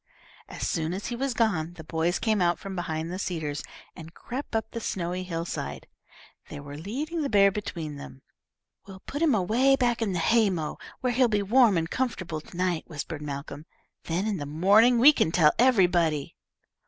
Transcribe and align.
As 0.49 0.67
soon 0.67 0.95
as 0.95 1.05
he 1.05 1.15
was 1.15 1.35
gone, 1.35 1.73
the 1.75 1.83
boys 1.83 2.17
came 2.17 2.41
out 2.41 2.57
from 2.57 2.75
behind 2.75 3.11
the 3.11 3.19
cedars, 3.19 3.63
and 3.95 4.15
crept 4.15 4.55
up 4.55 4.71
the 4.71 4.79
snowy 4.81 5.21
hillside. 5.21 5.85
They 6.49 6.59
were 6.59 6.75
leading 6.75 7.21
the 7.21 7.29
bear 7.29 7.51
between 7.51 7.97
them. 7.97 8.23
"We'll 8.87 9.01
put 9.01 9.21
him 9.21 9.35
away 9.35 9.75
back 9.75 10.01
in 10.01 10.13
the 10.13 10.17
hay 10.17 10.49
mow 10.49 10.79
where 11.01 11.13
he'll 11.13 11.27
be 11.27 11.43
warm 11.43 11.77
and 11.77 11.87
comfortable 11.87 12.41
to 12.41 12.57
night," 12.57 12.85
whispered 12.87 13.21
Malcolm. 13.21 13.67
"Then 14.05 14.25
in 14.25 14.37
the 14.37 14.47
morning 14.47 14.97
we 14.97 15.13
can 15.13 15.31
tell 15.31 15.51
everybody." 15.59 16.35